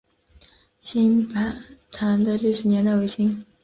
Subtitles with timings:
[0.81, 3.45] 新坂堂的历史年代为清。